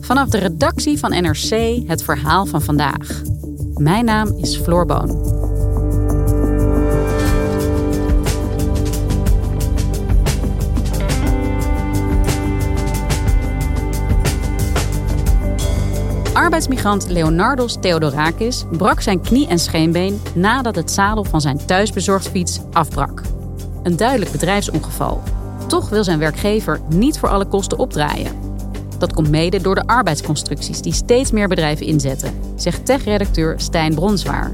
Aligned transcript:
Vanaf 0.00 0.28
de 0.28 0.38
redactie 0.38 0.98
van 0.98 1.10
NRC 1.10 1.82
het 1.86 2.02
verhaal 2.02 2.46
van 2.46 2.62
vandaag. 2.62 3.22
Mijn 3.74 4.04
naam 4.04 4.36
is 4.36 4.56
Floor 4.56 4.86
Boon. 4.86 5.42
Arbeidsmigrant 16.34 17.08
Leonardos 17.08 17.76
Theodorakis 17.80 18.64
brak 18.76 19.00
zijn 19.00 19.20
knie 19.20 19.48
en 19.48 19.58
scheenbeen 19.58 20.22
nadat 20.34 20.74
het 20.74 20.90
zadel 20.90 21.24
van 21.24 21.40
zijn 21.40 21.66
thuisbezorgd 21.66 22.28
fiets 22.28 22.60
afbrak. 22.72 23.22
Een 23.82 23.96
duidelijk 23.96 24.30
bedrijfsongeval. 24.30 25.22
Toch 25.66 25.88
wil 25.88 26.04
zijn 26.04 26.18
werkgever 26.18 26.80
niet 26.88 27.18
voor 27.18 27.28
alle 27.28 27.46
kosten 27.46 27.78
opdraaien. 27.78 28.43
Dat 29.04 29.14
komt 29.14 29.30
mede 29.30 29.60
door 29.60 29.74
de 29.74 29.86
arbeidsconstructies 29.86 30.82
die 30.82 30.92
steeds 30.92 31.30
meer 31.30 31.48
bedrijven 31.48 31.86
inzetten, 31.86 32.34
zegt 32.56 32.86
tech-redacteur 32.86 33.60
Stijn 33.60 33.94
Bronswaar. 33.94 34.52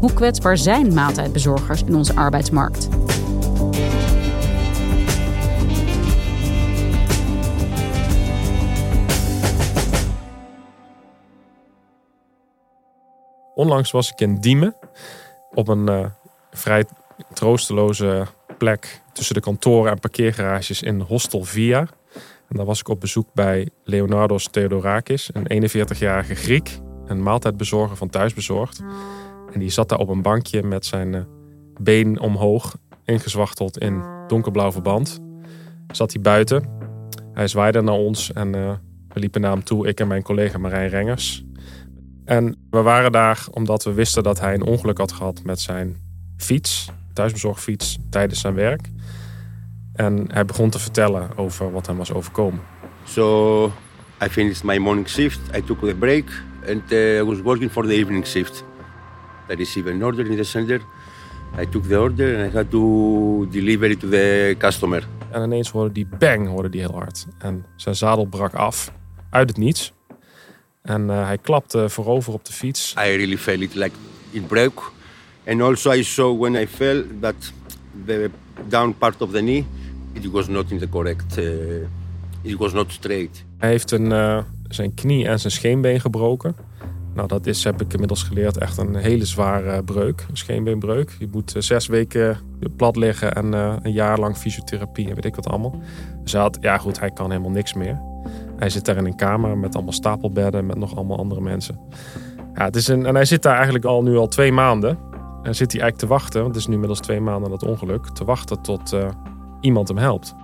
Hoe 0.00 0.12
kwetsbaar 0.12 0.58
zijn 0.58 0.94
maaltijdbezorgers 0.94 1.82
in 1.82 1.94
onze 1.94 2.14
arbeidsmarkt? 2.14 2.88
Onlangs 13.54 13.90
was 13.90 14.10
ik 14.10 14.20
in 14.20 14.40
Diemen 14.40 14.76
op 15.54 15.68
een 15.68 15.90
uh, 15.90 16.06
vrij 16.50 16.84
troosteloze 17.32 18.26
plek 18.58 19.00
tussen 19.12 19.34
de 19.34 19.40
kantoren 19.40 19.92
en 19.92 20.00
parkeergarages 20.00 20.82
in 20.82 21.00
Hostel 21.00 21.44
Via. 21.44 21.88
En 22.48 22.56
daar 22.56 22.66
was 22.66 22.80
ik 22.80 22.88
op 22.88 23.00
bezoek 23.00 23.28
bij 23.34 23.68
Leonardos 23.84 24.48
Theodorakis, 24.50 25.30
een 25.32 25.70
41-jarige 25.70 26.34
Griek, 26.34 26.78
een 27.06 27.22
maaltijdbezorger 27.22 27.96
van 27.96 28.08
Thuisbezorgd. 28.08 28.82
En 29.52 29.60
die 29.60 29.70
zat 29.70 29.88
daar 29.88 29.98
op 29.98 30.08
een 30.08 30.22
bankje 30.22 30.62
met 30.62 30.86
zijn 30.86 31.12
uh, 31.14 31.22
been 31.80 32.20
omhoog, 32.20 32.76
ingezwachteld 33.04 33.78
in 33.78 34.02
donkerblauw 34.26 34.72
verband. 34.72 35.20
Zat 35.92 36.12
hij 36.12 36.22
buiten. 36.22 36.68
Hij 37.32 37.48
zwaaide 37.48 37.80
naar 37.80 37.94
ons 37.94 38.32
en 38.32 38.56
uh, 38.56 38.72
we 39.08 39.20
liepen 39.20 39.40
naar 39.40 39.52
hem 39.52 39.64
toe, 39.64 39.86
ik 39.86 40.00
en 40.00 40.08
mijn 40.08 40.22
collega 40.22 40.58
Marijn 40.58 40.88
Rengers. 40.88 41.44
En 42.24 42.56
we 42.70 42.82
waren 42.82 43.12
daar 43.12 43.46
omdat 43.50 43.84
we 43.84 43.92
wisten 43.92 44.22
dat 44.22 44.40
hij 44.40 44.54
een 44.54 44.62
ongeluk 44.62 44.98
had 44.98 45.12
gehad 45.12 45.42
met 45.42 45.60
zijn 45.60 45.96
fiets, 46.36 46.90
thuisbezorgfiets, 47.12 47.98
tijdens 48.10 48.40
zijn 48.40 48.54
werk. 48.54 48.88
En 49.98 50.24
hij 50.32 50.44
begon 50.44 50.70
te 50.70 50.78
vertellen 50.78 51.30
over 51.36 51.70
wat 51.70 51.86
hem 51.86 51.96
was 51.96 52.12
overkomen. 52.12 52.60
So 53.04 53.64
I 54.24 54.28
finished 54.28 54.64
my 54.64 54.76
morning 54.76 55.08
shift. 55.08 55.40
I 55.56 55.60
took 55.60 55.82
a 55.82 55.94
break 55.94 56.30
and 56.68 56.92
uh, 56.92 57.18
I 57.18 57.22
was 57.22 57.40
working 57.40 57.70
for 57.70 57.86
the 57.86 57.94
evening 57.94 58.26
shift. 58.26 58.64
I 59.50 59.54
received 59.54 59.88
an 59.88 60.04
order 60.04 60.26
in 60.30 60.36
the 60.36 60.44
center. 60.44 60.80
I 61.60 61.66
took 61.66 61.88
the 61.88 62.00
order 62.00 62.36
and 62.36 62.52
I 62.52 62.56
had 62.56 62.70
to 62.70 63.46
deliver 63.50 63.90
it 63.90 64.00
to 64.00 64.08
the 64.08 64.54
customer. 64.58 65.06
En 65.30 65.42
ineens 65.42 65.70
hoorde 65.70 65.92
die 65.92 66.06
bang 66.18 66.48
hoorde 66.48 66.68
die 66.68 66.80
heel 66.80 66.94
hard. 66.94 67.26
En 67.38 67.64
zijn 67.76 67.94
zadel 67.94 68.24
brak 68.24 68.54
af 68.54 68.92
uit 69.30 69.48
het 69.48 69.58
niets. 69.58 69.92
En 70.82 71.02
uh, 71.02 71.26
hij 71.26 71.38
klapte 71.38 71.88
voorover 71.88 72.32
op 72.32 72.44
de 72.44 72.52
fiets. 72.52 72.92
I 72.92 73.16
really 73.16 73.38
felt 73.38 73.60
it 73.60 73.74
like 73.74 73.96
it 74.30 74.46
broke. 74.46 74.82
And 75.46 75.62
also 75.62 75.92
I 75.92 76.02
saw 76.02 76.40
when 76.40 76.54
I 76.54 76.66
fell 76.66 77.04
that 77.20 77.34
the 78.06 78.30
down 78.68 78.94
part 78.98 79.22
of 79.22 79.30
the 79.30 79.38
knee, 79.38 79.66
it 80.24 80.30
was 80.30 80.48
not 80.48 80.70
in 80.70 80.78
the 80.78 80.88
correct, 80.88 81.38
uh, 81.38 81.44
it 82.42 82.58
was 82.58 82.72
not 82.72 82.92
straight. 82.92 83.44
Hij 83.58 83.68
heeft 83.68 83.90
een, 83.90 84.10
uh, 84.10 84.38
zijn 84.68 84.94
knie 84.94 85.26
en 85.26 85.40
zijn 85.40 85.52
scheenbeen 85.52 86.00
gebroken. 86.00 86.56
Nou, 87.14 87.28
dat 87.28 87.46
is, 87.46 87.64
heb 87.64 87.80
ik 87.80 87.92
inmiddels 87.92 88.22
geleerd, 88.22 88.56
echt 88.58 88.76
een 88.76 88.94
hele 88.94 89.24
zware 89.24 89.82
breuk. 89.82 90.26
Een 90.30 90.36
scheenbeenbreuk. 90.36 91.16
Je 91.18 91.28
moet 91.30 91.54
zes 91.58 91.86
weken 91.86 92.38
plat 92.76 92.96
liggen 92.96 93.34
en 93.34 93.52
een 93.52 93.92
jaar 93.92 94.18
lang 94.18 94.36
fysiotherapie 94.36 95.08
en 95.08 95.14
weet 95.14 95.24
ik 95.24 95.34
wat 95.34 95.48
allemaal. 95.48 95.80
Dus 96.22 96.32
hij 96.32 96.40
had, 96.40 96.58
ja 96.60 96.78
goed, 96.78 97.00
hij 97.00 97.10
kan 97.10 97.30
helemaal 97.30 97.50
niks 97.50 97.74
meer. 97.74 98.00
Hij 98.56 98.70
zit 98.70 98.84
daar 98.84 98.96
in 98.96 99.04
een 99.04 99.16
kamer 99.16 99.58
met 99.58 99.74
allemaal 99.74 99.92
stapelbedden 99.92 100.66
met 100.66 100.76
nog 100.78 100.96
allemaal 100.96 101.18
andere 101.18 101.40
mensen. 101.40 101.78
Ja, 102.54 102.64
het 102.64 102.76
is 102.76 102.88
een, 102.88 103.06
en 103.06 103.14
hij 103.14 103.24
zit 103.24 103.42
daar 103.42 103.54
eigenlijk 103.54 103.84
al 103.84 104.02
nu 104.02 104.16
al 104.16 104.28
twee 104.28 104.52
maanden. 104.52 104.98
En 105.42 105.54
zit 105.54 105.72
hij 105.72 105.80
eigenlijk 105.80 105.96
te 105.96 106.06
wachten, 106.06 106.40
want 106.42 106.54
het 106.54 106.62
is 106.62 106.66
nu 106.66 106.72
inmiddels 106.72 107.00
twee 107.00 107.20
maanden 107.20 107.50
dat 107.50 107.62
ongeluk, 107.62 108.06
te 108.06 108.24
wachten 108.24 108.62
tot 108.62 108.96
iemand 109.60 109.88
hem 109.88 109.96
helpt. 109.96 110.34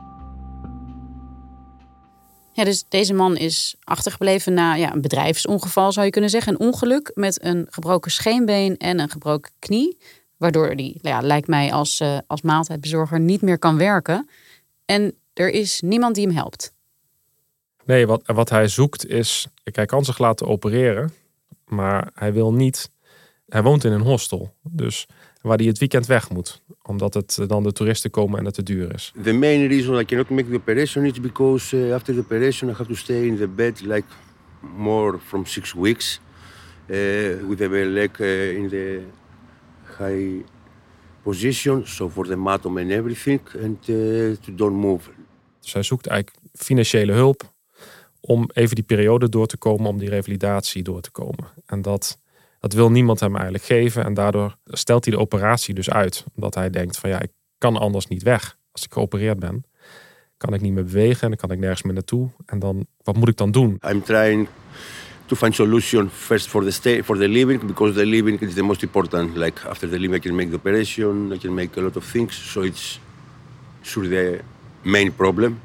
Ja, 2.53 2.65
dus 2.65 2.85
deze 2.89 3.15
man 3.15 3.37
is 3.37 3.77
achtergebleven 3.85 4.55
na 4.55 4.75
ja, 4.75 4.93
een 4.93 5.01
bedrijfsongeval, 5.01 5.93
zou 5.93 6.07
je 6.07 6.13
kunnen 6.13 6.31
zeggen. 6.31 6.53
Een 6.53 6.67
ongeluk 6.67 7.11
met 7.15 7.45
een 7.45 7.67
gebroken 7.71 8.11
scheenbeen 8.11 8.77
en 8.77 9.01
een 9.01 9.09
gebroken 9.09 9.53
knie. 9.59 9.99
Waardoor 10.37 10.67
hij, 10.67 10.99
ja, 11.03 11.21
lijkt 11.21 11.49
mij, 11.49 11.73
als, 11.73 12.01
uh, 12.01 12.19
als 12.27 12.43
maaltijdbezorger 12.43 13.21
niet 13.21 13.43
meer 13.43 13.59
kan 13.59 13.77
werken. 13.77 14.29
En 14.85 15.15
er 15.33 15.51
is 15.51 15.81
niemand 15.81 16.15
die 16.15 16.27
hem 16.27 16.37
helpt. 16.37 16.73
Nee, 17.85 18.07
wat, 18.07 18.23
wat 18.27 18.51
hij 18.51 18.69
zoekt 18.69 19.07
is. 19.07 19.47
Hij 19.63 19.87
kan 19.87 20.05
zich 20.05 20.19
laten 20.19 20.47
opereren, 20.47 21.13
maar 21.65 22.11
hij 22.15 22.33
wil 22.33 22.53
niet. 22.53 22.91
Hij 23.49 23.63
woont 23.63 23.85
in 23.85 23.93
een 23.93 24.01
hostel, 24.01 24.55
dus 24.63 25.07
waar 25.41 25.57
hij 25.57 25.67
het 25.67 25.79
weekend 25.79 26.07
weg 26.07 26.31
moet, 26.31 26.63
omdat 26.83 27.15
het 27.15 27.39
dan 27.47 27.63
de 27.63 27.73
toeristen 27.73 28.11
komen 28.11 28.39
en 28.39 28.45
het 28.45 28.55
te 28.55 28.63
duur 28.63 28.95
is. 28.95 29.13
The 29.23 29.33
main 29.33 29.69
reason 29.69 29.99
I 29.99 30.05
cannot 30.05 30.31
make 30.31 30.51
the 30.51 30.57
operation 30.57 31.05
is 31.05 31.21
because 31.21 31.77
uh, 31.77 31.95
after 31.95 32.15
the 32.15 32.21
operation 32.21 32.71
I 32.71 32.73
have 32.73 32.89
to 32.89 32.95
stay 32.95 33.27
in 33.27 33.37
the 33.37 33.49
bed 33.49 33.81
like 33.81 34.07
more 34.77 35.19
from 35.19 35.47
six 35.47 35.73
weeks 35.73 36.21
uh, 36.89 36.97
with 37.49 37.59
the 37.59 37.69
leg 37.69 38.21
uh, 38.21 38.57
in 38.57 38.69
the 38.69 39.01
high 39.99 40.45
position, 41.23 41.87
so 41.87 42.11
for 42.11 42.27
the 42.27 42.37
matom 42.37 42.79
and 42.79 42.91
everything, 42.91 43.41
and 43.63 43.89
uh, 43.89 44.37
to 44.37 44.55
don't 44.55 44.77
move. 44.77 45.11
Dus 45.61 45.73
hij 45.73 45.83
zoekt 45.83 46.07
eigenlijk 46.07 46.41
financiële 46.53 47.13
hulp 47.13 47.53
om 48.21 48.51
even 48.53 48.75
die 48.75 48.85
periode 48.85 49.29
door 49.29 49.47
te 49.47 49.57
komen, 49.57 49.87
om 49.87 49.99
die 49.99 50.09
revalidatie 50.09 50.83
door 50.83 51.01
te 51.01 51.11
komen. 51.11 51.45
En 51.67 51.83
dat, 51.83 52.19
dat 52.65 52.73
wil 52.73 52.91
niemand 52.91 53.21
hem 53.21 53.35
eigenlijk 53.35 53.65
geven. 53.65 54.05
En 54.05 54.15
daardoor 54.15 54.57
stelt 54.65 55.05
hij 55.05 55.15
de 55.15 55.21
operatie 55.21 55.75
dus 55.75 55.91
uit. 55.91 56.25
Omdat 56.35 56.55
hij 56.55 56.71
denkt 56.71 56.97
van 56.97 57.11
ja, 57.11 57.21
ik 57.21 57.31
kan 57.59 57.77
anders 57.77 58.07
niet 58.07 58.23
weg. 58.23 58.59
Als 58.73 58.85
ik 58.85 58.93
geopereerd 58.93 59.39
ben, 59.39 59.65
kan 60.37 60.55
ik 60.55 60.61
niet 60.61 60.73
meer 60.73 60.85
bewegen 60.85 61.23
en 61.23 61.29
dan 61.29 61.37
kan 61.37 61.51
ik 61.51 61.59
nergens 61.59 61.83
meer 61.83 61.93
naartoe. 61.93 62.31
En 62.47 62.59
dan, 62.59 62.87
wat 63.03 63.17
moet 63.17 63.29
ik 63.29 63.37
dan 63.37 63.51
doen? 63.51 63.81
I'm 63.89 64.03
trying 64.03 64.49
to 65.27 65.37
find 65.37 65.55
solution 65.55 66.11
first 66.11 66.47
for 66.47 66.65
the 66.65 66.71
stay, 66.71 67.03
for 67.03 67.19
the 67.19 67.29
living, 67.29 67.67
because 67.67 67.95
the 67.95 68.07
living 68.07 68.41
is 68.41 68.55
the 68.55 68.63
most 68.63 68.83
important. 68.83 69.37
Like 69.37 69.69
after 69.69 69.89
the 69.89 69.99
living, 69.99 70.15
I 70.15 70.27
can 70.27 70.35
make 70.35 70.49
the 70.49 70.57
operation, 70.57 71.33
I 71.33 71.39
can 71.39 71.55
make 71.55 71.81
a 71.81 71.83
lot 71.83 71.97
of 71.97 72.11
things. 72.11 72.53
So 72.53 72.63
it's 72.63 72.99
sure 73.83 74.09
the 74.09 74.41
main 74.83 75.13
problem. 75.13 75.61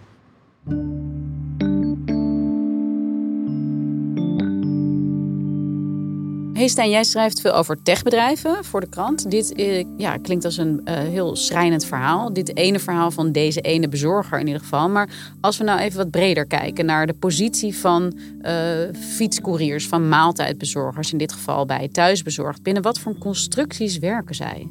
Hey 6.60 6.90
jij 6.90 7.04
schrijft 7.04 7.42
veel 7.42 7.54
over 7.54 7.82
techbedrijven 7.84 8.66
voor 8.66 8.82
de 8.82 8.90
krant. 8.90 9.32
Dit 9.32 9.54
eh, 9.54 9.86
ja, 9.98 10.18
klinkt 10.18 10.46
als 10.46 10.58
een 10.58 10.82
uh, 10.86 10.94
heel 10.94 11.36
schrijnend 11.36 11.86
verhaal. 11.86 12.34
Dit 12.34 12.58
ene 12.58 12.80
verhaal 12.80 13.12
van 13.12 13.32
deze 13.32 13.62
ene 13.62 13.90
bezorger 13.90 14.40
in 14.40 14.46
ieder 14.46 14.62
geval. 14.62 14.90
Maar 14.90 15.10
als 15.42 15.58
we 15.58 15.64
nou 15.64 15.80
even 15.80 15.98
wat 15.98 16.12
breder 16.12 16.46
kijken 16.46 16.86
naar 16.86 17.08
de 17.08 17.14
positie 17.14 17.76
van 17.76 18.18
uh, 18.42 18.52
fietscouriers, 18.94 19.88
van 19.88 20.10
maaltijdbezorgers, 20.10 21.12
in 21.12 21.18
dit 21.18 21.34
geval 21.34 21.66
bij 21.66 21.88
thuisbezorgd. 21.88 22.64
Binnen 22.64 22.84
wat 22.84 23.00
voor 23.00 23.18
constructies 23.18 23.98
werken 23.98 24.36
zij? 24.36 24.68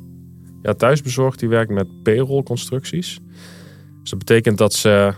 Ja, 0.62 0.74
thuisbezorgd 0.74 1.38
die 1.38 1.48
werkt 1.48 1.70
met 1.70 2.02
payroll-constructies. 2.02 3.18
Dus 4.00 4.10
dat 4.10 4.18
betekent 4.18 4.58
dat 4.58 4.74
ze 4.74 5.14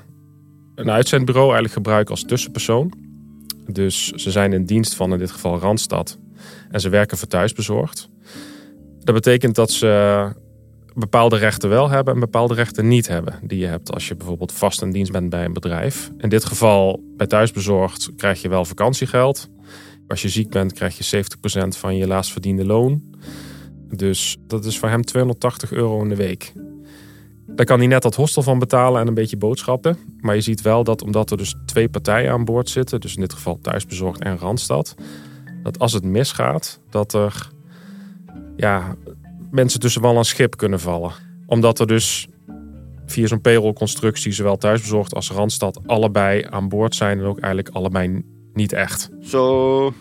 een 0.75 0.91
uitzendbureau 0.91 1.47
eigenlijk 1.47 1.75
gebruiken 1.75 2.15
als 2.15 2.25
tussenpersoon. 2.25 2.93
Dus 3.67 4.09
ze 4.09 4.31
zijn 4.31 4.53
in 4.53 4.65
dienst 4.65 4.95
van 4.95 5.13
in 5.13 5.19
dit 5.19 5.31
geval 5.31 5.59
Randstad 5.59 6.19
en 6.71 6.81
ze 6.81 6.89
werken 6.89 7.19
voor 7.19 7.29
thuisbezorgd. 7.29 8.09
Dat 8.99 9.15
betekent 9.15 9.55
dat 9.55 9.71
ze 9.71 10.33
bepaalde 10.95 11.37
rechten 11.37 11.69
wel 11.69 11.91
hebben 11.91 12.15
en 12.15 12.21
bepaalde 12.21 12.55
rechten 12.55 12.89
niet 12.89 13.09
hebben. 13.09 13.35
Die 13.43 13.59
je 13.59 13.67
hebt 13.67 13.93
als 13.93 14.09
je 14.09 14.17
bijvoorbeeld 14.17 14.53
vast 14.53 14.83
in 14.83 14.91
dienst 14.91 15.13
bent 15.13 15.31
bij 15.31 15.45
een 15.45 15.53
bedrijf. 15.53 16.11
In 16.19 16.29
dit 16.29 16.45
geval 16.45 17.03
bij 17.17 17.27
thuisbezorgd 17.27 18.11
krijg 18.17 18.43
je 18.43 18.49
wel 18.49 18.65
vakantiegeld. 18.65 19.49
Als 20.09 20.23
je 20.23 20.29
ziek 20.29 20.51
bent 20.51 20.73
krijg 20.73 20.99
je 20.99 21.25
70% 21.65 21.69
van 21.69 21.97
je 21.97 22.07
laatst 22.07 22.33
verdiende 22.33 22.67
loon. 22.67 23.03
Dus 23.89 24.37
dat 24.47 24.65
is 24.65 24.79
voor 24.79 24.89
hem 24.89 25.05
280 25.05 25.73
euro 25.73 26.03
in 26.03 26.09
de 26.09 26.17
week. 26.17 26.53
Daar 27.47 27.67
kan 27.67 27.79
hij 27.79 27.89
net 27.89 28.03
dat 28.03 28.15
hostel 28.15 28.43
van 28.43 28.59
betalen 28.59 29.01
en 29.01 29.07
een 29.07 29.15
beetje 29.15 29.37
boodschappen. 29.37 29.97
Maar 30.21 30.35
je 30.35 30.41
ziet 30.41 30.63
wel 30.63 30.85
dat 30.85 31.03
omdat 31.03 31.31
er 31.31 31.37
dus 31.37 31.55
twee 31.67 31.89
partijen 31.89 32.33
aan 32.33 32.45
boord 32.45 32.69
zitten, 32.69 33.01
dus 33.01 33.15
in 33.15 33.21
dit 33.21 33.33
geval 33.33 33.59
thuisbezorgd 33.63 34.21
en 34.21 34.39
Randstad, 34.39 34.95
dat 35.63 35.79
als 35.79 35.93
het 35.93 36.05
misgaat, 36.05 36.81
dat 36.91 37.13
er 37.15 37.51
ja, 38.57 38.97
mensen 39.51 39.81
tussen 39.81 40.03
wal 40.03 40.17
en 40.17 40.25
schip 40.25 40.57
kunnen 40.57 40.81
vallen. 40.81 41.13
Omdat 41.47 41.79
er 41.79 41.87
dus 41.87 42.29
via 43.07 43.27
zo'n 43.27 43.41
payroll-constructie 43.41 44.33
zowel 44.33 44.57
thuisbezorgd 44.57 45.15
als 45.15 45.31
Randstad 45.31 45.81
allebei 45.87 46.47
aan 46.51 46.69
boord 46.69 46.95
zijn 46.95 47.19
en 47.19 47.25
ook 47.25 47.39
eigenlijk 47.39 47.75
allebei 47.75 48.23
niet 48.55 48.73
echt. 48.73 49.11
So 49.21 49.93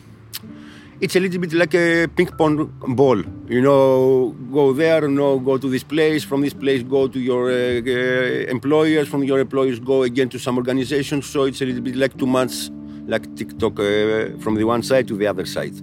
it's 1.00 1.16
a 1.16 1.20
little 1.20 1.40
bit 1.40 1.52
like 1.52 1.78
a 1.78 2.08
ping 2.14 2.36
pong 2.36 2.70
ball. 2.96 3.24
You 3.48 3.62
know, 3.62 4.36
go 4.52 4.74
there, 4.74 5.08
no, 5.08 5.40
go 5.40 5.58
to 5.58 5.70
this 5.70 5.84
place. 5.84 6.28
From 6.28 6.42
this 6.42 6.54
place, 6.54 6.84
go 6.90 7.10
to 7.10 7.20
your 7.20 7.50
uh, 7.50 7.86
uh, 7.86 8.50
employers. 8.50 9.08
From 9.08 9.24
your 9.24 9.40
employers, 9.40 9.80
go 9.80 10.04
again 10.04 10.30
to 10.30 10.38
some 10.38 10.58
organization. 10.58 11.22
So 11.22 11.46
it's 11.46 11.62
a 11.62 11.66
little 11.66 11.82
bit 11.82 11.96
like 11.96 12.18
two 12.18 12.28
months, 12.28 12.70
like 13.10 13.34
TikTok, 13.34 13.80
uh, 13.80 14.40
from 14.40 14.56
the 14.56 14.66
one 14.66 14.84
side 14.84 15.04
to 15.04 15.18
the 15.18 15.30
other 15.30 15.46
side. 15.46 15.74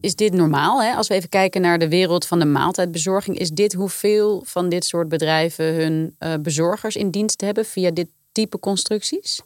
Is 0.00 0.14
dit 0.14 0.32
normaal? 0.32 0.82
Hè? 0.82 0.94
Als 0.94 1.08
we 1.08 1.14
even 1.14 1.28
kijken 1.28 1.60
naar 1.60 1.78
de 1.78 1.88
wereld 1.88 2.26
van 2.26 2.38
de 2.38 2.44
maaltijdbezorging, 2.44 3.38
is 3.38 3.50
dit 3.50 3.72
hoeveel 3.72 4.42
van 4.46 4.68
dit 4.68 4.84
soort 4.84 5.08
bedrijven 5.08 5.74
hun 5.74 6.16
uh, 6.18 6.34
bezorgers 6.42 6.96
in 6.96 7.10
dienst 7.10 7.40
hebben 7.40 7.64
via 7.64 7.90
dit 7.90 8.08
type 8.32 8.58
constructies? 8.58 9.42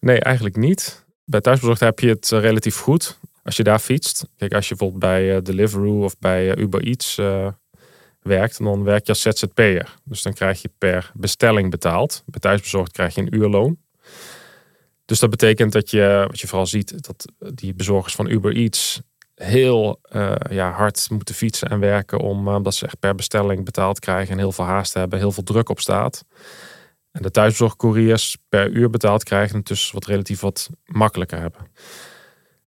Nee, 0.00 0.20
eigenlijk 0.20 0.56
niet. 0.56 1.04
Bij 1.24 1.40
thuisbezorgd 1.40 1.80
heb 1.80 1.98
je 1.98 2.08
het 2.08 2.32
eh, 2.32 2.40
relatief 2.40 2.76
goed 2.76 3.18
als 3.42 3.56
je 3.56 3.62
daar 3.62 3.78
fietst. 3.78 4.26
Kijk, 4.36 4.52
als 4.52 4.68
je 4.68 4.74
bijvoorbeeld 4.74 5.12
bij 5.12 5.36
uh, 5.36 5.42
Deliveroo 5.42 6.04
of 6.04 6.18
bij 6.18 6.56
Uber 6.56 6.82
Eats 6.82 7.18
uh, 7.18 7.48
werkt, 8.20 8.58
dan 8.58 8.84
werk 8.84 9.06
je 9.06 9.12
als 9.12 9.22
ZZP'er. 9.22 9.94
Dus 10.04 10.22
dan 10.22 10.32
krijg 10.32 10.62
je 10.62 10.70
per 10.78 11.10
bestelling 11.14 11.70
betaald. 11.70 12.22
Bij 12.26 12.40
thuisbezorgd 12.40 12.92
krijg 12.92 13.14
je 13.14 13.20
een 13.20 13.34
uurloon. 13.34 13.78
Dus 15.04 15.18
dat 15.18 15.30
betekent 15.30 15.72
dat 15.72 15.90
je, 15.90 16.24
wat 16.26 16.40
je 16.40 16.46
vooral 16.46 16.66
ziet, 16.66 17.06
dat 17.06 17.24
die 17.54 17.74
bezorgers 17.74 18.14
van 18.14 18.30
Uber 18.30 18.56
Eats 18.56 19.00
heel 19.34 20.00
uh, 20.12 20.34
ja, 20.50 20.70
hard 20.70 21.06
moeten 21.10 21.34
fietsen 21.34 21.68
en 21.68 21.78
werken 21.78 22.18
om, 22.18 22.48
omdat 22.48 22.74
ze 22.74 22.86
echt 22.86 22.98
per 22.98 23.14
bestelling 23.14 23.64
betaald 23.64 23.98
krijgen 23.98 24.32
en 24.32 24.38
heel 24.38 24.52
veel 24.52 24.64
haast 24.64 24.94
hebben, 24.94 25.18
heel 25.18 25.32
veel 25.32 25.42
druk 25.42 25.68
op 25.68 25.80
staat. 25.80 26.24
En 27.10 27.22
de 27.22 27.30
thuiszorgcouriers 27.30 28.36
per 28.48 28.70
uur 28.70 28.90
betaald 28.90 29.24
krijgen 29.24 29.56
en 29.56 29.62
dus 29.62 29.90
wat 29.90 30.06
relatief 30.06 30.40
wat 30.40 30.70
makkelijker 30.84 31.40
hebben. 31.40 31.60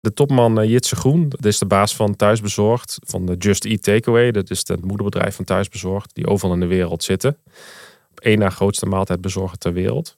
De 0.08 0.14
topman 0.14 0.60
uh, 0.60 0.70
Jitse 0.70 0.96
Groen, 0.96 1.28
dat 1.28 1.44
is 1.44 1.58
de 1.58 1.66
baas 1.66 1.96
van 1.96 2.16
Thuisbezorgd, 2.16 2.98
van 3.00 3.26
de 3.26 3.36
Just 3.36 3.64
Eat 3.64 3.82
Takeaway. 3.82 4.30
Dat 4.30 4.50
is 4.50 4.68
het 4.68 4.84
moederbedrijf 4.84 5.34
van 5.34 5.44
Thuisbezorgd, 5.44 6.14
die 6.14 6.26
overal 6.26 6.54
in 6.54 6.60
de 6.60 6.66
wereld 6.66 7.02
zitten. 7.02 7.36
Op 8.10 8.20
één 8.20 8.38
na 8.38 8.50
grootste 8.50 8.86
maaltijdbezorger 8.86 9.58
ter 9.58 9.72
wereld. 9.72 10.16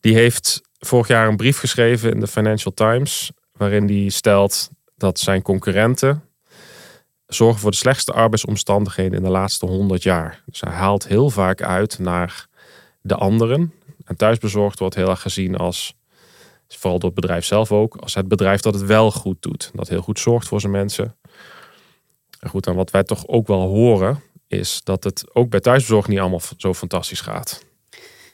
Die 0.00 0.14
heeft 0.14 0.60
vorig 0.78 1.08
jaar 1.08 1.28
een 1.28 1.36
brief 1.36 1.58
geschreven 1.58 2.10
in 2.10 2.20
de 2.20 2.26
Financial 2.26 2.74
Times, 2.74 3.30
waarin 3.52 3.86
hij 3.86 4.08
stelt 4.08 4.70
dat 4.96 5.18
zijn 5.18 5.42
concurrenten 5.42 6.22
zorgen 7.26 7.60
voor 7.60 7.70
de 7.70 7.76
slechtste 7.76 8.12
arbeidsomstandigheden 8.12 9.18
in 9.18 9.24
de 9.24 9.30
laatste 9.30 9.66
100 9.66 10.02
jaar. 10.02 10.42
Dus 10.46 10.60
hij 10.60 10.72
haalt 10.72 11.08
heel 11.08 11.30
vaak 11.30 11.62
uit 11.62 11.98
naar 11.98 12.46
de 13.00 13.14
anderen. 13.14 13.72
En 14.04 14.16
thuisbezorgd 14.16 14.78
wordt 14.78 14.94
heel 14.94 15.08
erg 15.08 15.20
gezien 15.20 15.56
als, 15.56 15.94
vooral 16.78 16.98
door 16.98 17.10
het 17.10 17.20
bedrijf 17.20 17.44
zelf 17.44 17.72
ook, 17.72 17.96
als 17.96 18.14
het 18.14 18.28
bedrijf 18.28 18.60
dat 18.60 18.74
het 18.74 18.84
wel 18.84 19.10
goed 19.10 19.42
doet. 19.42 19.70
Dat 19.74 19.88
heel 19.88 20.02
goed 20.02 20.18
zorgt 20.18 20.48
voor 20.48 20.60
zijn 20.60 20.72
mensen. 20.72 21.16
En 22.40 22.48
goed, 22.48 22.66
en 22.66 22.74
wat 22.74 22.90
wij 22.90 23.04
toch 23.04 23.26
ook 23.26 23.46
wel 23.46 23.60
horen, 23.60 24.22
is 24.46 24.80
dat 24.84 25.04
het 25.04 25.24
ook 25.32 25.50
bij 25.50 25.60
thuisbezorgd 25.60 26.08
niet 26.08 26.18
allemaal 26.18 26.40
zo 26.56 26.74
fantastisch 26.74 27.20
gaat. 27.20 27.68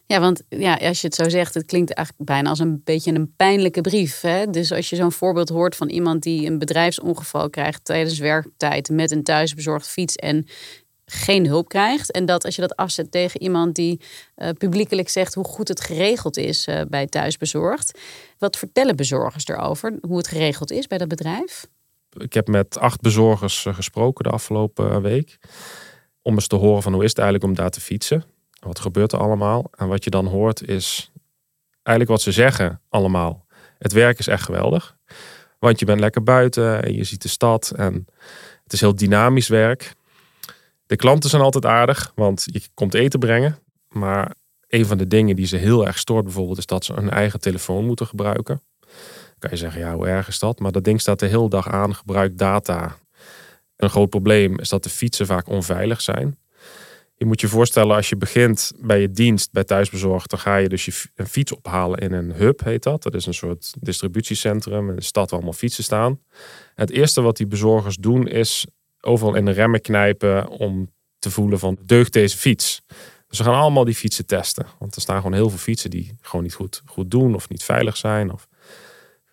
Ja, 0.07 0.21
want 0.21 0.43
ja, 0.49 0.75
als 0.75 1.01
je 1.01 1.07
het 1.07 1.17
zo 1.17 1.29
zegt, 1.29 1.55
het 1.55 1.65
klinkt 1.67 1.93
eigenlijk 1.95 2.29
bijna 2.29 2.49
als 2.49 2.59
een 2.59 2.81
beetje 2.85 3.15
een 3.15 3.33
pijnlijke 3.37 3.81
brief. 3.81 4.21
Hè? 4.21 4.47
Dus 4.51 4.73
als 4.73 4.91
je 4.91 4.97
zo'n 4.97 5.13
voorbeeld 5.13 5.49
hoort 5.49 5.77
van 5.77 5.89
iemand 5.89 6.23
die 6.23 6.47
een 6.47 6.59
bedrijfsongeval 6.59 7.51
krijgt 7.51 7.85
tijdens 7.85 8.19
werktijd 8.19 8.89
met 8.89 9.11
een 9.11 9.23
thuisbezorgd 9.23 9.89
fiets 9.89 10.15
en 10.15 10.47
geen 11.07 11.47
hulp 11.47 11.69
krijgt. 11.69 12.13
En 12.13 12.27
dat 12.27 12.45
als 12.45 12.55
je 12.55 12.61
dat 12.61 12.77
afzet 12.77 13.11
tegen 13.11 13.43
iemand 13.43 13.75
die 13.75 14.01
uh, 14.37 14.49
publiekelijk 14.59 15.09
zegt 15.09 15.35
hoe 15.35 15.45
goed 15.45 15.69
het 15.69 15.81
geregeld 15.81 16.37
is 16.37 16.67
uh, 16.67 16.81
bij 16.89 17.07
thuisbezorgd. 17.07 17.99
Wat 18.39 18.57
vertellen 18.57 18.97
bezorgers 18.97 19.47
erover, 19.47 19.99
hoe 20.01 20.17
het 20.17 20.29
geregeld 20.29 20.71
is 20.71 20.87
bij 20.87 20.99
dat 20.99 21.09
bedrijf? 21.09 21.67
Ik 22.19 22.33
heb 22.33 22.49
met 22.49 22.79
acht 22.79 23.01
bezorgers 23.01 23.67
eh, 23.67 23.75
gesproken 23.75 24.25
de 24.25 24.31
afgelopen 24.31 25.03
week. 25.03 25.39
Om 26.23 26.35
eens 26.35 26.47
te 26.47 26.57
horen 26.57 26.83
van 26.83 26.93
hoe 26.93 27.05
is 27.05 27.09
het 27.09 27.19
eigenlijk 27.19 27.49
om 27.51 27.57
daar 27.57 27.71
te 27.71 27.81
fietsen. 27.81 28.25
Wat 28.61 28.79
gebeurt 28.79 29.13
er 29.13 29.19
allemaal? 29.19 29.71
En 29.77 29.89
wat 29.89 30.05
je 30.05 30.11
dan 30.11 30.27
hoort 30.27 30.69
is 30.69 31.11
eigenlijk 31.83 32.09
wat 32.09 32.23
ze 32.23 32.33
zeggen 32.33 32.81
allemaal. 32.89 33.47
Het 33.79 33.93
werk 33.93 34.19
is 34.19 34.27
echt 34.27 34.43
geweldig. 34.43 34.97
Want 35.59 35.79
je 35.79 35.85
bent 35.85 36.01
lekker 36.01 36.23
buiten 36.23 36.83
en 36.83 36.95
je 36.95 37.05
ziet 37.05 37.23
de 37.23 37.29
stad 37.29 37.73
en 37.77 38.07
het 38.63 38.73
is 38.73 38.81
heel 38.81 38.95
dynamisch 38.95 39.49
werk. 39.49 39.95
De 40.87 40.97
klanten 40.97 41.31
zijn 41.31 41.43
altijd 41.43 41.67
aardig, 41.67 42.13
want 42.15 42.45
je 42.47 42.61
komt 42.75 42.95
eten 42.95 43.19
brengen. 43.19 43.59
Maar 43.89 44.35
een 44.69 44.87
van 44.87 44.99
de 44.99 45.07
dingen 45.07 45.37
die 45.37 45.47
ze 45.47 45.57
heel 45.57 45.87
erg 45.87 45.99
stoort 45.99 46.25
bijvoorbeeld 46.25 46.59
is 46.59 46.67
dat 46.67 46.85
ze 46.85 46.93
een 46.93 47.11
eigen 47.11 47.41
telefoon 47.41 47.87
moeten 47.87 48.07
gebruiken. 48.07 48.61
Dan 48.81 49.39
kan 49.39 49.51
je 49.51 49.57
zeggen, 49.57 49.81
ja, 49.81 49.95
hoe 49.95 50.07
erg 50.07 50.29
is 50.29 50.39
dat? 50.39 50.59
Maar 50.59 50.73
dat 50.73 50.85
ding 50.85 51.01
staat 51.01 51.19
de 51.19 51.27
hele 51.27 51.49
dag 51.49 51.69
aan, 51.69 51.95
gebruikt 51.95 52.39
data. 52.39 52.97
Een 53.77 53.91
groot 53.91 54.11
probleem 54.11 54.59
is 54.61 54.69
dat 54.69 54.83
de 54.83 54.89
fietsen 54.89 55.27
vaak 55.27 55.49
onveilig 55.49 56.01
zijn. 56.01 56.39
Je 57.19 57.25
moet 57.25 57.41
je 57.41 57.49
voorstellen, 57.49 57.97
als 57.97 58.09
je 58.09 58.17
begint 58.17 58.73
bij 58.81 59.01
je 59.01 59.11
dienst 59.11 59.53
bij 59.53 59.65
thuisbezorgd, 59.65 60.31
dan 60.31 60.39
ga 60.39 60.57
je 60.57 60.69
dus 60.69 60.85
je 60.85 60.93
een 61.15 61.27
fiets 61.27 61.55
ophalen 61.55 61.99
in 61.99 62.13
een 62.13 62.33
hub, 62.33 62.65
heet 62.65 62.83
dat. 62.83 63.03
Dat 63.03 63.15
is 63.15 63.27
een 63.27 63.35
soort 63.35 63.75
distributiecentrum 63.81 64.91
in 64.91 64.97
de 64.97 65.03
stad 65.03 65.31
waar 65.31 65.39
allemaal 65.39 65.59
fietsen 65.59 65.85
staan. 65.85 66.21
het 66.75 66.91
eerste 66.91 67.21
wat 67.21 67.37
die 67.37 67.47
bezorgers 67.47 67.97
doen 67.97 68.29
is 68.29 68.67
overal 69.07 69.35
in 69.35 69.45
de 69.45 69.51
remmen 69.51 69.81
knijpen 69.81 70.49
om 70.49 70.91
te 71.19 71.31
voelen 71.31 71.59
van 71.59 71.79
deugt 71.85 72.13
deze 72.13 72.37
fiets. 72.37 72.83
Dus 73.29 73.39
we 73.39 73.45
gaan 73.45 73.55
allemaal 73.55 73.85
die 73.85 73.95
fietsen 73.95 74.27
testen. 74.27 74.67
Want 74.79 74.95
er 74.95 75.01
staan 75.01 75.17
gewoon 75.17 75.33
heel 75.33 75.49
veel 75.49 75.59
fietsen 75.59 75.91
die 75.91 76.17
gewoon 76.21 76.43
niet 76.43 76.55
goed, 76.55 76.83
goed 76.85 77.11
doen 77.11 77.35
of 77.35 77.49
niet 77.49 77.65
veilig 77.65 77.97
zijn. 77.97 78.33
Of 78.33 78.49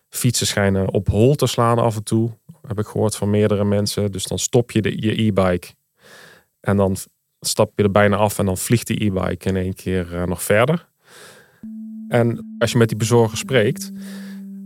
fietsen 0.08 0.46
schijnen 0.46 0.90
op 0.90 1.08
hol 1.08 1.34
te 1.34 1.46
slaan 1.46 1.78
af 1.78 1.96
en 1.96 2.02
toe. 2.02 2.30
Heb 2.66 2.78
ik 2.78 2.86
gehoord 2.86 3.16
van 3.16 3.30
meerdere 3.30 3.64
mensen. 3.64 4.12
Dus 4.12 4.24
dan 4.24 4.38
stop 4.38 4.70
je 4.70 4.82
de, 4.82 5.02
je 5.02 5.22
e-bike. 5.22 5.68
En 6.60 6.76
dan 6.76 6.96
stap 7.40 7.72
je 7.76 7.82
er 7.82 7.90
bijna 7.90 8.16
af 8.16 8.38
en 8.38 8.46
dan 8.46 8.58
vliegt 8.58 8.86
die 8.86 9.04
e-bike 9.04 9.48
in 9.48 9.56
één 9.56 9.74
keer 9.74 10.14
eh, 10.14 10.26
nog 10.26 10.42
verder. 10.42 10.88
En 12.08 12.54
als 12.58 12.72
je 12.72 12.78
met 12.78 12.88
die 12.88 12.96
bezorger 12.96 13.38
spreekt, 13.38 13.90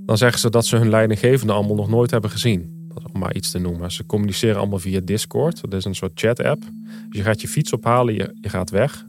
dan 0.05 0.19
zeggen 0.19 0.41
ze 0.41 0.51
dat 0.51 0.67
ze 0.67 0.77
hun 0.77 0.89
leidinggevende 0.89 1.53
allemaal 1.53 1.77
nog 1.77 1.89
nooit 1.89 2.11
hebben 2.11 2.31
gezien. 2.31 2.78
Om 3.13 3.21
maar 3.21 3.35
iets 3.35 3.51
te 3.51 3.59
noemen. 3.59 3.93
Ze 3.93 4.07
communiceren 4.07 4.57
allemaal 4.57 4.79
via 4.79 5.01
Discord. 5.05 5.61
Dat 5.61 5.73
is 5.73 5.85
een 5.85 5.95
soort 5.95 6.21
chat-app. 6.21 6.63
Dus 7.09 7.19
je 7.19 7.23
gaat 7.23 7.41
je 7.41 7.49
fiets 7.49 7.73
ophalen, 7.73 8.15
je, 8.15 8.35
je 8.41 8.49
gaat 8.49 8.71
weg. 8.71 9.07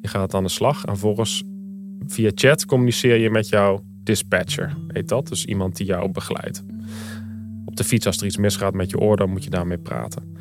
Je 0.00 0.08
gaat 0.08 0.34
aan 0.34 0.42
de 0.42 0.48
slag. 0.48 0.84
En 0.84 0.98
volgens 0.98 1.42
via 2.06 2.30
chat 2.34 2.66
communiceer 2.66 3.16
je 3.16 3.30
met 3.30 3.48
jouw 3.48 3.84
dispatcher. 4.02 4.76
Heet 4.88 5.08
dat? 5.08 5.28
Dus 5.28 5.44
iemand 5.44 5.76
die 5.76 5.86
jou 5.86 6.10
begeleidt. 6.10 6.64
Op 7.64 7.76
de 7.76 7.84
fiets, 7.84 8.06
als 8.06 8.16
er 8.16 8.26
iets 8.26 8.36
misgaat 8.36 8.74
met 8.74 8.90
je 8.90 8.98
oor, 8.98 9.16
dan 9.16 9.30
moet 9.30 9.44
je 9.44 9.50
daarmee 9.50 9.78
praten 9.78 10.32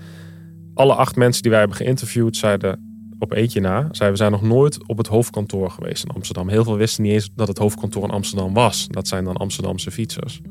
alle 0.74 0.96
acht 0.96 1.16
mensen 1.16 1.42
die 1.42 1.52
wij 1.52 1.60
hebben 1.60 1.78
geïnterviewd 1.78 2.38
zeiden 2.38 2.90
op 3.20 3.32
eentje 3.32 3.60
na, 3.60 3.80
zeiden 3.80 4.12
we 4.12 4.16
zijn 4.16 4.32
nog 4.32 4.42
nooit 4.42 4.88
op 4.88 4.98
het 4.98 5.08
hoofdkantoor 5.08 5.72
geweest 5.72 6.04
in 6.04 6.10
Amsterdam. 6.10 6.50
Heel 6.50 6.64
veel 6.64 6.78
wisten 6.78 7.04
niet 7.04 7.12
eens 7.12 7.32
dat 7.36 7.48
het 7.48 7.58
hoofdkantoor 7.58 8.04
in 8.04 8.10
Amsterdam 8.10 8.54
was. 8.54 8.88
Dat 8.88 9.08
zijn 9.08 9.24
dan 9.24 9.36
Amsterdamse 9.36 9.92
fietsers. 9.92 10.42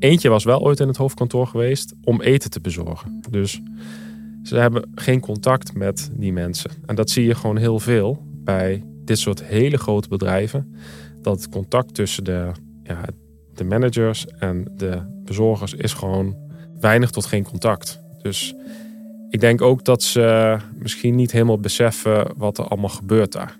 Eentje 0.00 0.28
was 0.28 0.44
wel 0.44 0.60
ooit 0.60 0.80
in 0.80 0.88
het 0.88 0.96
hoofdkantoor 0.96 1.46
geweest 1.46 1.94
om 2.04 2.20
eten 2.20 2.50
te 2.50 2.60
bezorgen. 2.60 3.20
Dus 3.30 3.60
ze 4.42 4.56
hebben 4.56 4.90
geen 4.94 5.20
contact 5.20 5.74
met 5.74 6.10
die 6.12 6.32
mensen. 6.32 6.70
En 6.86 6.94
dat 6.94 7.10
zie 7.10 7.24
je 7.24 7.34
gewoon 7.34 7.56
heel 7.56 7.78
veel 7.78 8.22
bij 8.44 8.84
dit 9.04 9.18
soort 9.18 9.44
hele 9.44 9.76
grote 9.76 10.08
bedrijven. 10.08 10.74
Dat 11.22 11.48
contact 11.48 11.94
tussen 11.94 12.24
de, 12.24 12.50
ja, 12.82 13.04
de 13.54 13.64
managers 13.64 14.26
en 14.26 14.72
de 14.76 15.22
bezorgers 15.24 15.74
is 15.74 15.92
gewoon 15.92 16.36
weinig 16.80 17.10
tot 17.10 17.26
geen 17.26 17.44
contact. 17.44 18.00
Dus 18.22 18.54
ik 19.30 19.40
denk 19.40 19.60
ook 19.60 19.84
dat 19.84 20.02
ze 20.02 20.56
misschien 20.78 21.14
niet 21.14 21.32
helemaal 21.32 21.60
beseffen 21.60 22.32
wat 22.36 22.58
er 22.58 22.64
allemaal 22.64 22.90
gebeurt 22.90 23.32
daar. 23.32 23.59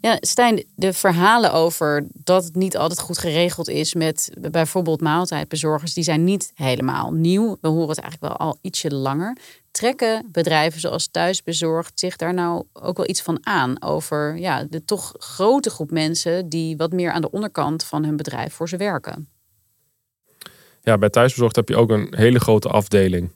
Ja, 0.00 0.16
Stijn, 0.20 0.64
de 0.74 0.92
verhalen 0.92 1.52
over 1.52 2.06
dat 2.12 2.44
het 2.44 2.54
niet 2.54 2.76
altijd 2.76 3.00
goed 3.00 3.18
geregeld 3.18 3.68
is 3.68 3.94
met 3.94 4.30
bijvoorbeeld 4.50 5.00
maaltijdbezorgers, 5.00 5.94
die 5.94 6.04
zijn 6.04 6.24
niet 6.24 6.52
helemaal 6.54 7.12
nieuw. 7.12 7.56
We 7.60 7.68
horen 7.68 7.88
het 7.88 7.98
eigenlijk 7.98 8.32
wel 8.32 8.48
al 8.48 8.58
ietsje 8.60 8.94
langer. 8.94 9.36
Trekken 9.70 10.28
bedrijven 10.32 10.80
zoals 10.80 11.08
Thuisbezorgd 11.10 12.00
zich 12.00 12.16
daar 12.16 12.34
nou 12.34 12.64
ook 12.72 12.96
wel 12.96 13.08
iets 13.08 13.22
van 13.22 13.38
aan 13.42 13.82
over 13.82 14.38
ja, 14.38 14.64
de 14.64 14.84
toch 14.84 15.14
grote 15.18 15.70
groep 15.70 15.90
mensen 15.90 16.48
die 16.48 16.76
wat 16.76 16.92
meer 16.92 17.12
aan 17.12 17.20
de 17.20 17.30
onderkant 17.30 17.84
van 17.84 18.04
hun 18.04 18.16
bedrijf 18.16 18.54
voor 18.54 18.68
ze 18.68 18.76
werken? 18.76 19.28
Ja, 20.82 20.98
bij 20.98 21.10
Thuisbezorgd 21.10 21.56
heb 21.56 21.68
je 21.68 21.76
ook 21.76 21.90
een 21.90 22.14
hele 22.16 22.38
grote 22.40 22.68
afdeling 22.68 23.30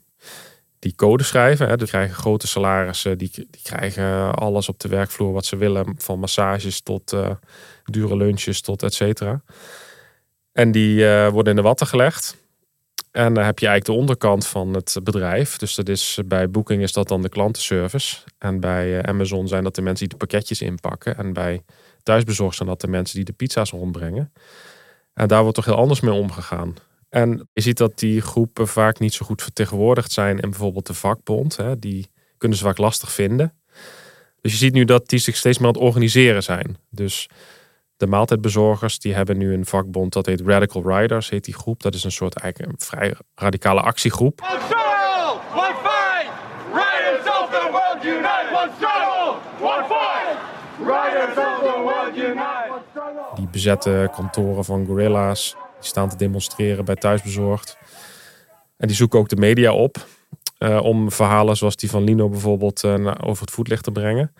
die 0.81 0.95
code 0.95 1.23
schrijven. 1.23 1.67
Hè. 1.67 1.77
Die 1.77 1.87
krijgen 1.87 2.15
grote 2.15 2.47
salarissen, 2.47 3.17
die, 3.17 3.31
die 3.33 3.61
krijgen 3.63 4.33
alles 4.33 4.69
op 4.69 4.79
de 4.79 4.87
werkvloer 4.87 5.33
wat 5.33 5.45
ze 5.45 5.55
willen. 5.55 5.95
Van 5.97 6.19
massages 6.19 6.81
tot 6.81 7.13
uh, 7.13 7.29
dure 7.83 8.17
lunches 8.17 8.61
tot 8.61 8.83
et 8.83 8.93
cetera. 8.93 9.41
En 10.51 10.71
die 10.71 10.99
uh, 10.99 11.27
worden 11.27 11.49
in 11.49 11.55
de 11.55 11.67
watten 11.67 11.87
gelegd. 11.87 12.37
En 13.11 13.33
dan 13.33 13.43
heb 13.43 13.59
je 13.59 13.67
eigenlijk 13.67 13.85
de 13.85 14.01
onderkant 14.01 14.47
van 14.47 14.73
het 14.73 14.97
bedrijf. 15.03 15.57
Dus 15.57 15.75
dat 15.75 15.89
is, 15.89 16.19
bij 16.25 16.49
Booking 16.49 16.81
is 16.81 16.93
dat 16.93 17.07
dan 17.07 17.21
de 17.21 17.29
klantenservice. 17.29 18.17
En 18.37 18.59
bij 18.59 18.87
uh, 18.87 18.99
Amazon 18.99 19.47
zijn 19.47 19.63
dat 19.63 19.75
de 19.75 19.81
mensen 19.81 20.07
die 20.07 20.17
de 20.17 20.25
pakketjes 20.25 20.61
inpakken. 20.61 21.17
En 21.17 21.33
bij 21.33 21.63
thuisbezorgd 22.03 22.55
zijn 22.55 22.69
dat 22.69 22.81
de 22.81 22.87
mensen 22.87 23.15
die 23.15 23.25
de 23.25 23.33
pizza's 23.33 23.71
rondbrengen. 23.71 24.33
En 25.13 25.27
daar 25.27 25.41
wordt 25.41 25.55
toch 25.55 25.65
heel 25.65 25.75
anders 25.75 25.99
mee 25.99 26.13
omgegaan. 26.13 26.75
En 27.11 27.49
je 27.53 27.61
ziet 27.61 27.77
dat 27.77 27.99
die 27.99 28.21
groepen 28.21 28.67
vaak 28.67 28.99
niet 28.99 29.13
zo 29.13 29.25
goed 29.25 29.41
vertegenwoordigd 29.41 30.11
zijn 30.11 30.39
in 30.39 30.49
bijvoorbeeld 30.49 30.87
de 30.87 30.93
vakbond. 30.93 31.55
Hè, 31.57 31.79
die 31.79 32.11
kunnen 32.37 32.57
ze 32.57 32.63
vaak 32.63 32.77
lastig 32.77 33.11
vinden. 33.11 33.53
Dus 34.41 34.51
je 34.51 34.57
ziet 34.57 34.73
nu 34.73 34.85
dat 34.85 35.09
die 35.09 35.19
zich 35.19 35.35
steeds 35.35 35.57
meer 35.57 35.67
aan 35.67 35.73
het 35.73 35.83
organiseren 35.83 36.43
zijn. 36.43 36.77
Dus 36.89 37.29
de 37.97 38.07
maaltijdbezorgers 38.07 38.99
die 38.99 39.13
hebben 39.13 39.37
nu 39.37 39.53
een 39.53 39.65
vakbond 39.65 40.13
dat 40.13 40.25
heet 40.25 40.41
Radical 40.41 40.99
Riders, 40.99 41.29
heet 41.29 41.45
die 41.45 41.53
groep. 41.53 41.81
Dat 41.81 41.93
is 41.93 42.03
een 42.03 42.11
soort 42.11 42.35
eigenlijk 42.35 42.71
een 42.71 42.79
vrij 42.79 43.15
radicale 43.35 43.81
actiegroep. 43.81 44.41
One 44.41 44.59
struggle, 44.65 45.39
one 45.55 45.75
fight! 45.83 46.29
Riders 46.73 47.27
of 47.27 47.49
the 47.49 47.67
world 47.71 48.03
unite! 48.03 48.47
One 48.53 48.71
struggle, 48.77 49.35
one 49.59 49.85
fight! 49.87 50.37
Riders 50.79 51.37
of 51.37 51.59
the 51.59 51.79
world 51.83 52.15
unite! 52.15 53.35
Die 53.35 53.47
bezetten 53.47 54.11
kantoren 54.11 54.65
van 54.65 54.85
gorilla's 54.85 55.55
die 55.81 55.89
staan 55.89 56.09
te 56.09 56.15
demonstreren 56.15 56.85
bij 56.85 56.95
Thuisbezorgd. 56.95 57.77
En 58.77 58.87
die 58.87 58.95
zoeken 58.95 59.19
ook 59.19 59.29
de 59.29 59.35
media 59.35 59.73
op. 59.73 60.05
Uh, 60.59 60.83
om 60.83 61.11
verhalen 61.11 61.57
zoals 61.57 61.75
die 61.75 61.89
van 61.89 62.03
Lino 62.03 62.29
bijvoorbeeld 62.29 62.83
uh, 62.83 63.11
over 63.23 63.45
het 63.45 63.53
voetlicht 63.53 63.83
te 63.83 63.91
brengen. 63.91 64.33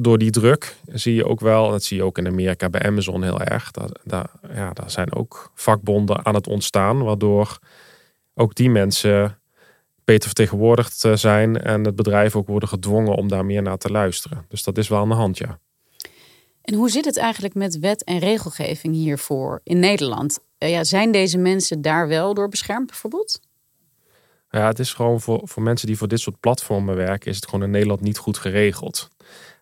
Door 0.00 0.18
die 0.18 0.30
druk 0.30 0.76
zie 0.86 1.14
je 1.14 1.26
ook 1.26 1.40
wel, 1.40 1.70
dat 1.70 1.82
zie 1.82 1.96
je 1.96 2.02
ook 2.02 2.18
in 2.18 2.26
Amerika 2.26 2.68
bij 2.68 2.82
Amazon 2.82 3.22
heel 3.22 3.40
erg. 3.40 3.70
Dat, 3.70 4.00
ja, 4.54 4.72
daar 4.72 4.90
zijn 4.90 5.14
ook 5.14 5.50
vakbonden 5.54 6.24
aan 6.24 6.34
het 6.34 6.46
ontstaan, 6.46 7.02
waardoor 7.02 7.58
ook 8.34 8.54
die 8.54 8.70
mensen 8.70 9.38
beter 10.06 10.26
vertegenwoordigd 10.26 11.04
eh, 11.04 11.14
zijn 11.14 11.62
en 11.62 11.84
het 11.84 11.96
bedrijf 11.96 12.36
ook 12.36 12.46
worden 12.46 12.68
gedwongen 12.68 13.14
om 13.14 13.28
daar 13.28 13.44
meer 13.44 13.62
naar 13.62 13.78
te 13.78 13.90
luisteren. 13.90 14.44
Dus 14.48 14.62
dat 14.62 14.78
is 14.78 14.88
wel 14.88 15.00
aan 15.00 15.08
de 15.08 15.14
hand, 15.14 15.38
ja. 15.38 15.58
En 16.66 16.74
hoe 16.74 16.90
zit 16.90 17.04
het 17.04 17.16
eigenlijk 17.16 17.54
met 17.54 17.78
wet 17.78 18.04
en 18.04 18.18
regelgeving 18.18 18.94
hiervoor 18.94 19.60
in 19.62 19.78
Nederland? 19.78 20.38
Eh, 20.58 20.70
ja, 20.70 20.84
zijn 20.84 21.12
deze 21.12 21.38
mensen 21.38 21.82
daar 21.82 22.08
wel 22.08 22.34
door 22.34 22.48
beschermd 22.48 22.86
bijvoorbeeld? 22.86 23.40
Ja, 24.50 24.66
het 24.66 24.78
is 24.78 24.92
gewoon 24.92 25.20
voor, 25.20 25.40
voor 25.44 25.62
mensen 25.62 25.86
die 25.86 25.96
voor 25.96 26.08
dit 26.08 26.20
soort 26.20 26.40
platformen 26.40 26.96
werken, 26.96 27.30
is 27.30 27.36
het 27.36 27.44
gewoon 27.44 27.62
in 27.62 27.70
Nederland 27.70 28.00
niet 28.00 28.18
goed 28.18 28.38
geregeld. 28.38 29.08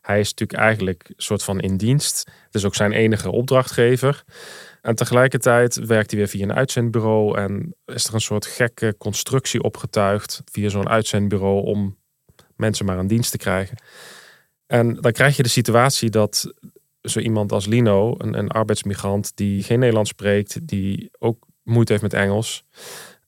Hij 0.00 0.20
is 0.20 0.30
natuurlijk 0.30 0.58
eigenlijk 0.58 1.08
een 1.08 1.14
soort 1.16 1.42
van 1.42 1.60
in 1.60 1.76
dienst. 1.76 2.30
Het 2.44 2.54
is 2.54 2.64
ook 2.64 2.74
zijn 2.74 2.92
enige 2.92 3.30
opdrachtgever. 3.30 4.24
En 4.82 4.94
tegelijkertijd 4.94 5.74
werkt 5.74 6.10
hij 6.10 6.18
weer 6.18 6.28
via 6.28 6.42
een 6.42 6.54
uitzendbureau 6.54 7.38
en 7.38 7.74
is 7.86 8.06
er 8.06 8.14
een 8.14 8.20
soort 8.20 8.46
gekke 8.46 8.94
constructie 8.98 9.62
opgetuigd 9.62 10.42
via 10.44 10.68
zo'n 10.68 10.88
uitzendbureau 10.88 11.64
om 11.64 11.96
mensen 12.56 12.86
maar 12.86 12.98
aan 12.98 13.06
dienst 13.06 13.30
te 13.30 13.38
krijgen. 13.38 13.76
En 14.66 14.94
dan 14.94 15.12
krijg 15.12 15.36
je 15.36 15.42
de 15.42 15.48
situatie 15.48 16.10
dat 16.10 16.52
zo 17.04 17.18
iemand 17.18 17.52
als 17.52 17.66
Lino, 17.66 18.14
een, 18.18 18.38
een 18.38 18.48
arbeidsmigrant 18.48 19.36
die 19.36 19.62
geen 19.62 19.78
Nederlands 19.78 20.10
spreekt, 20.10 20.68
die 20.68 21.10
ook 21.18 21.46
moeite 21.62 21.92
heeft 21.92 22.04
met 22.04 22.12
Engels, 22.12 22.64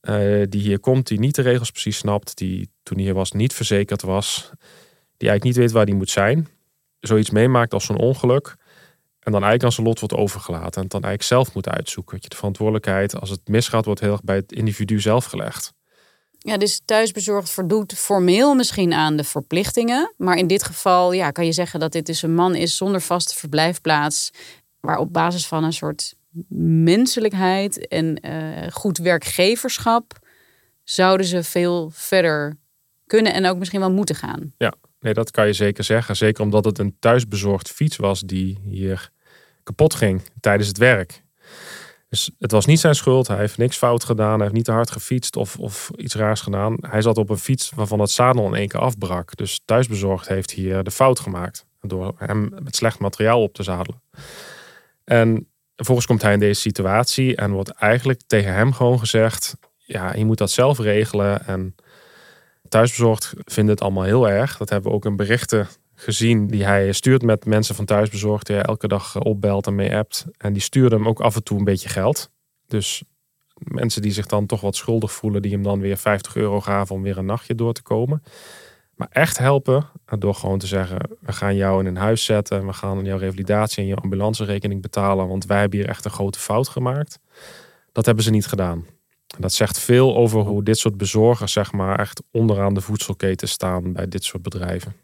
uh, 0.02 0.42
die 0.48 0.60
hier 0.60 0.80
komt, 0.80 1.06
die 1.06 1.18
niet 1.18 1.34
de 1.34 1.42
regels 1.42 1.70
precies 1.70 1.96
snapt, 1.96 2.36
die 2.36 2.70
toen 2.82 2.98
hier 2.98 3.14
was 3.14 3.32
niet 3.32 3.52
verzekerd 3.52 4.02
was, 4.02 4.50
die 5.16 5.28
eigenlijk 5.28 5.42
niet 5.42 5.56
weet 5.56 5.72
waar 5.72 5.86
hij 5.86 5.94
moet 5.94 6.10
zijn, 6.10 6.48
zoiets 7.00 7.30
meemaakt 7.30 7.72
als 7.72 7.84
zo'n 7.84 7.98
ongeluk. 7.98 8.56
En 9.20 9.32
dan 9.32 9.42
eigenlijk 9.42 9.64
aan 9.64 9.72
zijn 9.72 9.86
lot 9.86 9.98
wordt 9.98 10.14
overgelaten. 10.14 10.82
En 10.82 10.88
dan 10.88 11.02
eigenlijk 11.02 11.22
zelf 11.22 11.54
moet 11.54 11.68
uitzoeken. 11.68 12.18
je, 12.20 12.28
de 12.28 12.36
verantwoordelijkheid 12.36 13.20
als 13.20 13.30
het 13.30 13.48
misgaat, 13.48 13.84
wordt 13.84 14.00
heel 14.00 14.12
erg 14.12 14.22
bij 14.22 14.36
het 14.36 14.52
individu 14.52 15.00
zelf 15.00 15.24
gelegd. 15.24 15.72
Ja, 16.46 16.56
dus 16.56 16.80
thuisbezorgd 16.84 17.50
voldoet 17.50 17.94
formeel 17.94 18.54
misschien 18.54 18.92
aan 18.92 19.16
de 19.16 19.24
verplichtingen. 19.24 20.12
Maar 20.16 20.36
in 20.36 20.46
dit 20.46 20.62
geval 20.62 21.12
ja, 21.12 21.30
kan 21.30 21.44
je 21.44 21.52
zeggen 21.52 21.80
dat 21.80 21.92
dit 21.92 22.06
dus 22.06 22.22
een 22.22 22.34
man 22.34 22.54
is 22.54 22.76
zonder 22.76 23.00
vaste 23.00 23.34
verblijfplaats. 23.34 24.30
Waar 24.80 24.98
op 24.98 25.12
basis 25.12 25.46
van 25.46 25.64
een 25.64 25.72
soort 25.72 26.14
menselijkheid 26.48 27.88
en 27.88 28.26
uh, 28.26 28.72
goed 28.72 28.98
werkgeverschap 28.98 30.18
zouden 30.84 31.26
ze 31.26 31.42
veel 31.42 31.90
verder 31.92 32.56
kunnen 33.06 33.32
en 33.32 33.46
ook 33.46 33.58
misschien 33.58 33.80
wel 33.80 33.92
moeten 33.92 34.14
gaan. 34.14 34.52
Ja, 34.58 34.74
nee, 35.00 35.14
dat 35.14 35.30
kan 35.30 35.46
je 35.46 35.52
zeker 35.52 35.84
zeggen. 35.84 36.16
Zeker 36.16 36.42
omdat 36.42 36.64
het 36.64 36.78
een 36.78 36.96
thuisbezorgd 36.98 37.70
fiets 37.70 37.96
was 37.96 38.20
die 38.20 38.58
hier 38.62 39.10
kapot 39.62 39.94
ging 39.94 40.22
tijdens 40.40 40.68
het 40.68 40.78
werk. 40.78 41.22
Dus 42.08 42.30
het 42.38 42.50
was 42.50 42.66
niet 42.66 42.80
zijn 42.80 42.94
schuld. 42.94 43.28
Hij 43.28 43.36
heeft 43.36 43.58
niks 43.58 43.76
fout 43.76 44.04
gedaan. 44.04 44.32
Hij 44.32 44.42
heeft 44.42 44.52
niet 44.52 44.64
te 44.64 44.72
hard 44.72 44.90
gefietst 44.90 45.36
of, 45.36 45.58
of 45.58 45.90
iets 45.96 46.14
raars 46.14 46.40
gedaan. 46.40 46.76
Hij 46.80 47.02
zat 47.02 47.18
op 47.18 47.30
een 47.30 47.38
fiets 47.38 47.70
waarvan 47.70 48.00
het 48.00 48.10
zadel 48.10 48.46
in 48.46 48.54
één 48.54 48.68
keer 48.68 48.80
afbrak. 48.80 49.36
Dus 49.36 49.60
thuisbezorgd 49.64 50.28
heeft 50.28 50.50
hier 50.50 50.82
de 50.82 50.90
fout 50.90 51.20
gemaakt. 51.20 51.66
Door 51.80 52.14
hem 52.16 52.52
met 52.62 52.76
slecht 52.76 52.98
materiaal 52.98 53.42
op 53.42 53.54
te 53.54 53.62
zadelen. 53.62 54.02
En 55.04 55.48
vervolgens 55.76 56.06
komt 56.06 56.22
hij 56.22 56.32
in 56.32 56.38
deze 56.38 56.60
situatie 56.60 57.36
en 57.36 57.50
wordt 57.50 57.70
eigenlijk 57.70 58.20
tegen 58.26 58.54
hem 58.54 58.72
gewoon 58.72 58.98
gezegd: 58.98 59.56
ja, 59.76 60.14
je 60.14 60.24
moet 60.24 60.38
dat 60.38 60.50
zelf 60.50 60.78
regelen. 60.78 61.46
En 61.46 61.74
thuisbezorgd 62.68 63.32
vindt 63.44 63.70
het 63.70 63.80
allemaal 63.80 64.02
heel 64.02 64.28
erg. 64.28 64.56
Dat 64.56 64.68
hebben 64.68 64.90
we 64.90 64.96
ook 64.96 65.04
in 65.04 65.16
berichten 65.16 65.68
gezien 65.96 66.46
die 66.46 66.64
hij 66.64 66.92
stuurt 66.92 67.22
met 67.22 67.44
mensen 67.44 67.74
van 67.74 67.84
thuisbezorgd. 67.84 68.46
Die 68.46 68.56
hij 68.56 68.64
elke 68.64 68.88
dag 68.88 69.20
opbelt 69.20 69.66
en 69.66 69.74
mee 69.74 69.96
appt. 69.96 70.26
En 70.38 70.52
die 70.52 70.62
stuurde 70.62 70.96
hem 70.96 71.08
ook 71.08 71.20
af 71.20 71.36
en 71.36 71.42
toe 71.42 71.58
een 71.58 71.64
beetje 71.64 71.88
geld. 71.88 72.30
Dus 72.66 73.02
mensen 73.54 74.02
die 74.02 74.12
zich 74.12 74.26
dan 74.26 74.46
toch 74.46 74.60
wat 74.60 74.76
schuldig 74.76 75.12
voelen, 75.12 75.42
die 75.42 75.52
hem 75.52 75.62
dan 75.62 75.80
weer 75.80 75.96
50 75.96 76.36
euro 76.36 76.60
gaven 76.60 76.94
om 76.94 77.02
weer 77.02 77.18
een 77.18 77.26
nachtje 77.26 77.54
door 77.54 77.72
te 77.72 77.82
komen. 77.82 78.22
Maar 78.94 79.08
echt 79.10 79.38
helpen 79.38 79.86
door 80.18 80.34
gewoon 80.34 80.58
te 80.58 80.66
zeggen: 80.66 80.98
we 81.20 81.32
gaan 81.32 81.56
jou 81.56 81.80
in 81.80 81.86
een 81.86 81.96
huis 81.96 82.24
zetten, 82.24 82.66
we 82.66 82.72
gaan 82.72 83.04
jouw 83.04 83.18
revalidatie 83.18 83.82
en 83.82 83.88
je 83.88 83.96
ambulancerekening 83.96 84.82
betalen, 84.82 85.28
want 85.28 85.46
wij 85.46 85.60
hebben 85.60 85.78
hier 85.78 85.88
echt 85.88 86.04
een 86.04 86.10
grote 86.10 86.38
fout 86.38 86.68
gemaakt. 86.68 87.18
Dat 87.92 88.06
hebben 88.06 88.24
ze 88.24 88.30
niet 88.30 88.46
gedaan. 88.46 88.86
En 89.34 89.42
dat 89.42 89.52
zegt 89.52 89.78
veel 89.78 90.16
over 90.16 90.40
hoe 90.40 90.62
dit 90.62 90.78
soort 90.78 90.96
bezorgers, 90.96 91.52
zeg 91.52 91.72
maar, 91.72 91.98
echt 91.98 92.22
onderaan 92.30 92.74
de 92.74 92.80
voedselketen 92.80 93.48
staan 93.48 93.92
bij 93.92 94.08
dit 94.08 94.24
soort 94.24 94.42
bedrijven. 94.42 94.94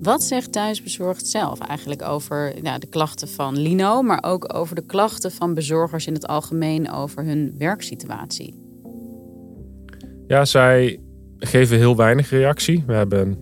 Wat 0.00 0.22
zegt 0.22 0.52
Thuisbezorgd 0.52 1.26
zelf 1.26 1.60
eigenlijk 1.60 2.02
over 2.02 2.54
nou, 2.62 2.78
de 2.78 2.86
klachten 2.86 3.28
van 3.28 3.58
Lino, 3.58 4.02
maar 4.02 4.22
ook 4.22 4.54
over 4.54 4.74
de 4.74 4.86
klachten 4.86 5.32
van 5.32 5.54
bezorgers 5.54 6.06
in 6.06 6.14
het 6.14 6.26
algemeen 6.26 6.90
over 6.90 7.24
hun 7.24 7.54
werksituatie? 7.58 8.54
Ja, 10.26 10.44
zij 10.44 11.00
geven 11.38 11.76
heel 11.76 11.96
weinig 11.96 12.30
reactie. 12.30 12.84
We 12.86 12.92
hebben 12.92 13.38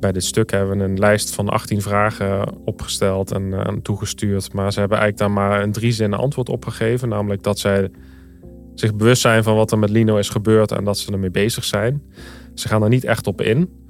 bij 0.00 0.12
dit 0.12 0.24
stuk 0.24 0.50
hebben 0.50 0.78
we 0.78 0.84
een 0.84 0.98
lijst 0.98 1.34
van 1.34 1.48
18 1.48 1.82
vragen 1.82 2.64
opgesteld 2.64 3.32
en 3.32 3.42
uh, 3.42 3.68
toegestuurd. 3.82 4.52
Maar 4.52 4.72
ze 4.72 4.80
hebben 4.80 4.98
eigenlijk 4.98 5.28
daar 5.28 5.44
maar 5.44 5.62
een 5.62 5.72
drie 5.72 5.92
zinnen 5.92 6.18
antwoord 6.18 6.48
op 6.48 6.64
gegeven. 6.64 7.08
Namelijk 7.08 7.42
dat 7.42 7.58
zij 7.58 7.90
zich 8.74 8.94
bewust 8.94 9.22
zijn 9.22 9.42
van 9.42 9.56
wat 9.56 9.72
er 9.72 9.78
met 9.78 9.90
Lino 9.90 10.16
is 10.16 10.28
gebeurd 10.28 10.72
en 10.72 10.84
dat 10.84 10.98
ze 10.98 11.12
ermee 11.12 11.30
bezig 11.30 11.64
zijn. 11.64 12.02
Ze 12.54 12.68
gaan 12.68 12.82
er 12.82 12.88
niet 12.88 13.04
echt 13.04 13.26
op 13.26 13.40
in 13.40 13.83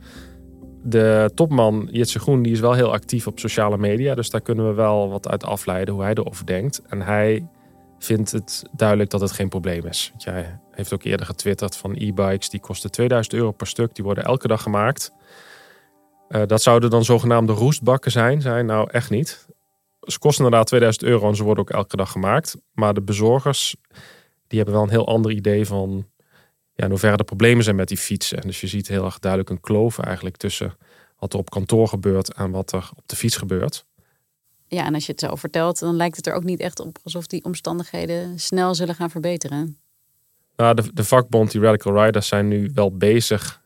de 0.87 1.31
topman 1.35 1.89
Jitse 1.91 2.19
Groen 2.19 2.43
die 2.43 2.53
is 2.53 2.61
wel 2.61 2.73
heel 2.73 2.93
actief 2.93 3.27
op 3.27 3.39
sociale 3.39 3.79
media. 3.79 4.15
Dus 4.15 4.31
daar 4.31 4.41
kunnen 4.41 4.69
we 4.69 4.75
wel 4.75 5.11
wat 5.11 5.29
uit 5.29 5.45
afleiden 5.45 5.95
hoe 5.95 6.03
hij 6.03 6.15
erover 6.15 6.47
denkt. 6.47 6.83
En 6.89 7.01
hij 7.03 7.47
vindt 7.99 8.33
het 8.33 8.63
duidelijk 8.77 9.11
dat 9.11 9.21
het 9.21 9.33
geen 9.33 9.49
probleem 9.49 9.87
is. 9.87 10.09
Want 10.11 10.25
hij 10.25 10.59
heeft 10.71 10.93
ook 10.93 11.03
eerder 11.03 11.27
getwitterd 11.27 11.77
van 11.77 11.95
e-bikes 11.95 12.49
die 12.49 12.61
kosten 12.61 12.91
2000 12.91 13.35
euro 13.35 13.51
per 13.51 13.67
stuk. 13.67 13.95
Die 13.95 14.05
worden 14.05 14.25
elke 14.25 14.49
dag 14.49 14.63
gemaakt. 14.63 15.13
Uh, 16.29 16.43
dat 16.47 16.63
zouden 16.63 16.91
dan 16.91 17.05
zogenaamde 17.05 17.53
roestbakken 17.53 18.11
zijn. 18.11 18.41
Zijn 18.41 18.67
nou 18.67 18.91
echt 18.91 19.11
niet. 19.11 19.47
Ze 20.01 20.19
kosten 20.19 20.45
inderdaad 20.45 20.67
2000 20.67 21.05
euro 21.05 21.29
en 21.29 21.37
ze 21.37 21.45
worden 21.45 21.65
ook 21.65 21.71
elke 21.71 21.97
dag 21.97 22.11
gemaakt. 22.11 22.57
Maar 22.73 22.95
de 22.95 23.03
bezorgers 23.03 23.77
die 24.47 24.59
hebben 24.59 24.75
wel 24.75 24.83
een 24.83 24.91
heel 24.91 25.07
ander 25.07 25.31
idee 25.31 25.67
van 25.67 26.07
ja, 26.75 26.85
in 26.85 26.91
hoeverre 26.91 27.17
er 27.17 27.25
problemen 27.25 27.65
zijn 27.65 27.77
met 27.77 27.89
die 27.89 27.97
fietsen. 27.97 28.41
Dus 28.41 28.61
je 28.61 28.67
ziet 28.67 28.89
heel 28.89 29.05
erg 29.05 29.19
duidelijk 29.19 29.51
een 29.51 29.61
kloof 29.61 29.99
eigenlijk 29.99 30.37
tussen 30.37 30.77
wat 31.19 31.33
er 31.33 31.39
op 31.39 31.51
kantoor 31.51 31.89
gebeurt 31.89 32.35
en 32.35 32.51
wat 32.51 32.73
er 32.73 32.91
op 32.97 33.03
de 33.07 33.17
fiets 33.17 33.37
gebeurt. 33.37 33.85
Ja, 34.67 34.85
en 34.85 34.95
als 34.95 35.07
je 35.07 35.13
het 35.13 35.21
zo 35.21 35.35
vertelt, 35.35 35.79
dan 35.79 35.97
lijkt 35.97 36.17
het 36.17 36.27
er 36.27 36.35
ook 36.35 36.45
niet 36.45 36.61
echt 36.61 36.81
op 36.81 36.99
alsof 37.03 37.27
die 37.27 37.45
omstandigheden 37.45 38.39
snel 38.39 38.75
zullen 38.75 38.95
gaan 38.95 39.11
verbeteren. 39.11 39.79
Nou, 40.57 40.75
de, 40.75 40.91
de 40.95 41.05
vakbond, 41.05 41.51
die 41.51 41.61
Radical 41.61 42.05
Riders, 42.05 42.29
zijn 42.29 42.49
nu 42.49 42.71
wel 42.75 42.97
bezig. 42.97 43.63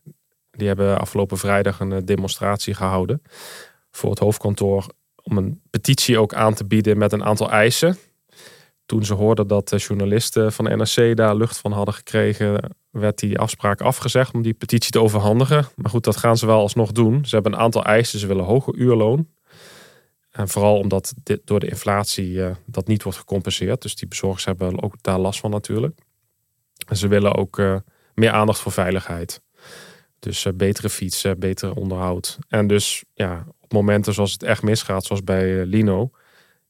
Die 0.50 0.67
hebben 0.67 0.99
afgelopen 0.99 1.38
vrijdag 1.38 1.81
een 1.81 1.93
eh, 1.93 1.99
demonstratie 2.05 2.75
gehouden 2.75 3.23
voor 3.91 4.11
het 4.11 4.19
hoofdkantoor 4.19 4.87
om 5.23 5.37
een 5.37 5.61
petitie 5.71 6.19
ook 6.19 6.35
aan 6.35 6.55
te 6.55 6.65
bieden 6.65 6.99
met 6.99 7.12
een 7.12 7.25
aantal 7.25 7.50
eisen. 7.50 7.97
Toen 8.87 9.05
ze 9.05 9.15
hoorden 9.15 9.47
dat 9.47 9.69
de 9.69 9.77
journalisten 9.77 10.53
van 10.53 10.65
de 10.65 10.77
NRC 10.77 11.17
daar 11.17 11.37
lucht 11.37 11.59
van 11.59 11.73
hadden 11.73 11.95
gekregen, 11.95 12.77
werd 12.99 13.19
die 13.19 13.38
afspraak 13.38 13.81
afgezegd 13.81 14.35
om 14.35 14.43
die 14.43 14.55
petitie 14.55 14.90
te 14.90 15.00
overhandigen. 15.00 15.67
Maar 15.76 15.90
goed, 15.90 16.05
dat 16.05 16.17
gaan 16.17 16.37
ze 16.37 16.47
wel 16.47 16.61
alsnog 16.61 16.93
doen. 16.93 17.25
Ze 17.25 17.35
hebben 17.35 17.52
een 17.52 17.59
aantal 17.59 17.85
eisen. 17.85 18.19
Ze 18.19 18.26
willen 18.26 18.45
hoger 18.45 18.75
uurloon. 18.75 19.28
En 20.31 20.49
vooral 20.49 20.78
omdat 20.78 21.14
dit, 21.23 21.40
door 21.45 21.61
de 21.61 21.69
inflatie 21.69 22.31
uh, 22.31 22.50
dat 22.67 22.87
niet 22.87 23.02
wordt 23.02 23.19
gecompenseerd. 23.19 23.83
Dus 23.83 23.95
die 23.95 24.09
bezorgers 24.09 24.45
hebben 24.45 24.83
ook 24.83 24.95
daar 25.00 25.19
last 25.19 25.40
van 25.40 25.50
natuurlijk. 25.50 25.99
En 26.87 26.97
ze 26.97 27.09
willen 27.09 27.35
ook 27.35 27.59
uh, 27.59 27.76
meer 28.14 28.31
aandacht 28.31 28.61
voor 28.61 28.73
veiligheid. 28.73 29.43
Dus 30.19 30.45
uh, 30.45 30.52
betere 30.52 30.88
fietsen, 30.88 31.38
beter 31.38 31.75
onderhoud. 31.75 32.38
En 32.49 32.67
dus 32.67 33.05
ja, 33.14 33.47
op 33.61 33.73
momenten 33.73 34.14
zoals 34.14 34.33
het 34.33 34.43
echt 34.43 34.62
misgaat, 34.62 35.05
zoals 35.05 35.25
bij 35.25 35.64
Lino, 35.64 36.11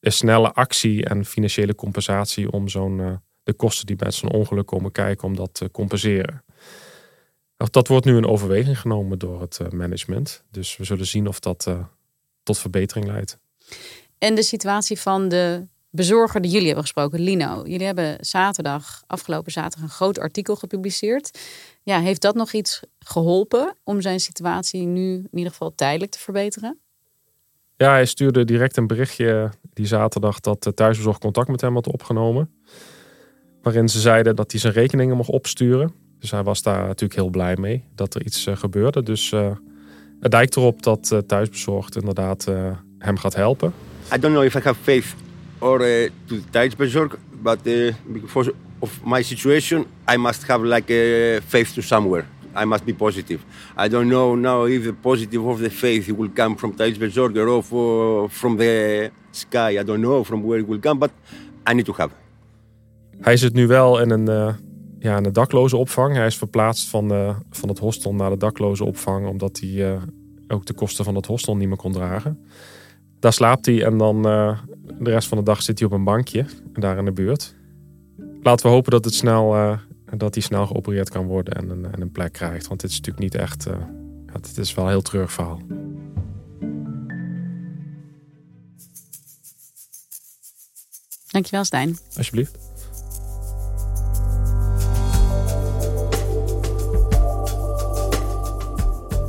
is 0.00 0.16
snelle 0.16 0.52
actie 0.52 1.04
en 1.04 1.24
financiële 1.24 1.74
compensatie 1.74 2.50
om 2.50 2.68
zo'n 2.68 3.20
de 3.48 3.54
kosten 3.54 3.86
die 3.86 3.96
bij 3.96 4.10
zo'n 4.10 4.32
ongeluk 4.32 4.66
komen 4.66 4.92
kijken 4.92 5.26
om 5.26 5.36
dat 5.36 5.54
te 5.54 5.70
compenseren. 5.70 6.44
Dat 7.56 7.88
wordt 7.88 8.04
nu 8.04 8.16
in 8.16 8.26
overweging 8.26 8.80
genomen 8.80 9.18
door 9.18 9.40
het 9.40 9.72
management. 9.72 10.42
Dus 10.50 10.76
we 10.76 10.84
zullen 10.84 11.06
zien 11.06 11.28
of 11.28 11.40
dat 11.40 11.68
tot 12.42 12.58
verbetering 12.58 13.06
leidt. 13.06 13.38
En 14.18 14.34
de 14.34 14.42
situatie 14.42 14.98
van 14.98 15.28
de 15.28 15.66
bezorger 15.90 16.40
die 16.40 16.50
jullie 16.50 16.66
hebben 16.66 16.84
gesproken, 16.84 17.20
Lino. 17.20 17.62
Jullie 17.66 17.86
hebben 17.86 18.16
zaterdag, 18.20 19.02
afgelopen 19.06 19.52
zaterdag, 19.52 19.82
een 19.82 19.94
groot 19.94 20.18
artikel 20.18 20.56
gepubliceerd. 20.56 21.38
Ja, 21.82 22.00
heeft 22.00 22.20
dat 22.20 22.34
nog 22.34 22.52
iets 22.52 22.80
geholpen 22.98 23.76
om 23.84 24.00
zijn 24.00 24.20
situatie 24.20 24.86
nu 24.86 25.14
in 25.14 25.38
ieder 25.38 25.50
geval 25.50 25.74
tijdelijk 25.74 26.10
te 26.10 26.18
verbeteren? 26.18 26.78
Ja, 27.76 27.90
hij 27.90 28.06
stuurde 28.06 28.44
direct 28.44 28.76
een 28.76 28.86
berichtje 28.86 29.50
die 29.72 29.86
zaterdag 29.86 30.40
dat 30.40 30.62
de 30.62 30.74
thuisbezorg 30.74 31.18
contact 31.18 31.48
met 31.48 31.60
hem 31.60 31.74
had 31.74 31.86
opgenomen. 31.86 32.50
Waarin 33.68 33.88
ze 33.88 34.00
zeiden 34.00 34.36
dat 34.36 34.50
hij 34.50 34.60
zijn 34.60 34.72
rekeningen 34.72 35.16
mocht 35.16 35.30
opsturen. 35.30 35.92
Dus 36.20 36.30
hij 36.30 36.42
was 36.42 36.62
daar 36.62 36.86
natuurlijk 36.86 37.14
heel 37.14 37.28
blij 37.28 37.56
mee 37.56 37.84
dat 37.94 38.14
er 38.14 38.24
iets 38.24 38.46
uh, 38.46 38.56
gebeurde. 38.56 39.02
Dus 39.02 39.32
uh, 39.32 39.50
het 40.20 40.32
lijkt 40.32 40.56
erop 40.56 40.82
dat 40.82 41.10
uh, 41.12 41.18
thuisbezorgd 41.18 41.96
inderdaad 41.96 42.46
hem 42.98 43.16
gaat 43.18 43.34
helpen. 43.34 43.72
I 44.14 44.18
don't 44.18 44.34
know 44.34 44.44
if 44.44 44.54
I 44.54 44.60
have 44.62 44.80
faith 44.82 45.14
or 45.58 45.80
uh, 45.80 46.10
to 46.24 46.36
Tijdsbezorg, 46.50 47.16
but 47.42 47.58
uh, 47.66 47.92
of 48.78 49.00
my 49.04 49.22
situation, 49.22 49.86
I 50.14 50.16
must 50.16 50.46
have 50.46 50.66
like 50.66 50.92
a 50.92 51.40
faith 51.46 51.74
to 51.74 51.80
somewhere. 51.80 52.24
I 52.62 52.64
must 52.64 52.84
be 52.84 52.94
positive. 52.94 53.40
I 53.84 53.88
don't 53.88 54.08
know 54.08 54.36
now 54.36 54.68
if 54.68 54.82
the 54.82 54.92
positive 54.92 55.48
of 55.48 55.58
the 55.58 55.70
faith 55.70 56.08
will 56.10 56.30
come 56.34 56.56
from 56.56 56.76
Tijdsbezorg 56.76 57.36
or 57.70 58.30
from 58.30 58.56
the 58.56 59.10
sky. 59.30 59.78
I 59.80 59.84
don't 59.84 60.00
know 60.00 60.24
from 60.24 60.42
where 60.42 60.60
it 60.60 60.66
will 60.68 60.80
come, 60.80 60.98
but 60.98 61.10
I 61.66 61.74
need 61.74 61.86
to 61.86 61.92
have. 61.92 62.10
Hij 63.20 63.36
zit 63.36 63.52
nu 63.52 63.66
wel 63.66 64.00
in 64.00 64.10
een, 64.10 64.30
uh, 64.30 64.54
ja, 64.98 65.16
in 65.16 65.24
een 65.24 65.32
dakloze 65.32 65.76
opvang. 65.76 66.14
Hij 66.14 66.26
is 66.26 66.36
verplaatst 66.36 66.88
van, 66.88 67.12
uh, 67.12 67.36
van 67.50 67.68
het 67.68 67.78
hostel 67.78 68.14
naar 68.14 68.30
de 68.30 68.36
dakloze 68.36 68.84
opvang, 68.84 69.26
omdat 69.28 69.60
hij 69.60 69.68
uh, 69.68 70.02
ook 70.48 70.66
de 70.66 70.72
kosten 70.72 71.04
van 71.04 71.14
het 71.14 71.26
hostel 71.26 71.56
niet 71.56 71.68
meer 71.68 71.76
kon 71.76 71.92
dragen. 71.92 72.46
Daar 73.20 73.32
slaapt 73.32 73.66
hij 73.66 73.84
en 73.84 73.98
dan 73.98 74.16
uh, 74.26 74.58
de 74.98 75.10
rest 75.10 75.28
van 75.28 75.38
de 75.38 75.44
dag 75.44 75.62
zit 75.62 75.78
hij 75.78 75.88
op 75.88 75.94
een 75.94 76.04
bankje 76.04 76.46
daar 76.72 76.98
in 76.98 77.04
de 77.04 77.12
buurt. 77.12 77.54
Laten 78.42 78.66
we 78.66 78.72
hopen 78.72 78.90
dat, 78.90 79.04
het 79.04 79.14
snel, 79.14 79.56
uh, 79.56 79.78
dat 80.16 80.34
hij 80.34 80.42
snel 80.42 80.66
geopereerd 80.66 81.10
kan 81.10 81.26
worden 81.26 81.54
en 81.54 81.70
een, 81.70 81.92
en 81.92 82.00
een 82.00 82.12
plek 82.12 82.32
krijgt. 82.32 82.68
Want 82.68 82.80
dit 82.80 82.90
is 82.90 82.96
natuurlijk 82.96 83.32
niet 83.32 83.42
echt. 83.42 83.68
Uh, 83.68 83.74
het 84.32 84.58
is 84.58 84.74
wel 84.74 84.84
een 84.84 84.90
heel 84.90 85.02
treurig 85.02 85.32
verhaal. 85.32 85.60
Dankjewel, 91.30 91.64
Stijn. 91.64 91.98
Alsjeblieft. 92.16 92.67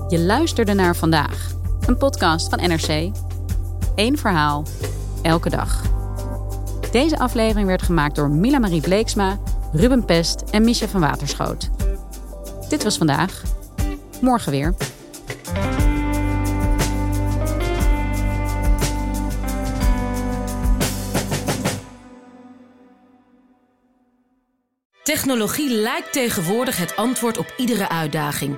Je 0.10 0.20
luisterde 0.20 0.74
naar 0.74 0.96
vandaag, 0.96 1.52
een 1.86 1.98
podcast 1.98 2.50
van 2.50 2.60
NRC. 2.70 3.12
Eén 3.96 4.18
verhaal, 4.18 4.66
elke 5.22 5.50
dag. 5.50 5.82
Deze 6.92 7.20
aflevering 7.20 7.68
werd 7.68 7.82
gemaakt 7.82 8.16
door 8.16 8.30
Mila 8.30 8.60
Marie 8.60 8.82
Bleeksma, 8.82 9.40
Ruben 9.72 10.06
Pest 10.06 10.44
en 10.52 10.64
Misha 10.64 10.88
van 10.88 11.02
Waterschoot. 11.02 11.70
Dit 12.70 12.84
was 12.84 12.98
vandaag. 12.98 13.42
Morgen 14.22 14.52
weer. 14.52 14.74
Technologie 25.04 25.70
lijkt 25.70 26.14
tegenwoordig 26.14 26.78
het 26.78 26.96
antwoord 26.96 27.38
op 27.38 27.54
iedere 27.58 27.90
uitdaging. 27.90 28.58